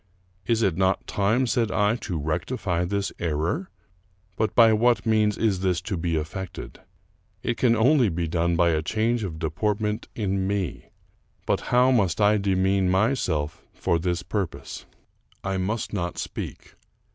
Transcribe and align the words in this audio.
Is 0.47 0.63
it 0.63 0.77
not 0.77 1.05
time, 1.05 1.45
said 1.45 1.69
I, 1.71 1.95
to 1.97 2.17
rectify 2.17 2.85
this 2.85 3.11
error? 3.19 3.69
But 4.35 4.55
by 4.55 4.73
what 4.73 5.05
means 5.05 5.37
is 5.37 5.59
this 5.59 5.79
to 5.81 5.95
be 5.95 6.15
effected? 6.15 6.79
It 7.43 7.55
can 7.57 7.75
only 7.75 8.09
be 8.09 8.27
done 8.27 8.55
by 8.55 8.71
a 8.71 8.81
change 8.81 9.23
of 9.23 9.37
deportment 9.37 10.07
in 10.15 10.47
me; 10.47 10.89
but 11.45 11.59
how 11.69 11.91
must 11.91 12.19
I 12.19 12.39
demean 12.39 12.89
myself 12.89 13.61
for 13.75 13.99
this 13.99 14.23
purpose? 14.23 14.87
I 15.43 15.57
must 15.57 15.93
not 15.93 16.17
speak. 16.17 16.73